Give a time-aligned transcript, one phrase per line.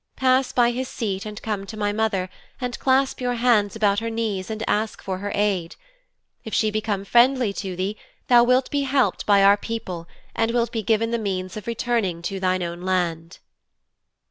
[0.15, 2.27] Pass by his seat and come to my mother,
[2.59, 5.75] and clasp your hands about her knees and ask for her aid.
[6.43, 10.71] If she become friendly to thee thou wilt be helped by our people and wilt
[10.71, 13.37] be given the means of returning to thine own land.'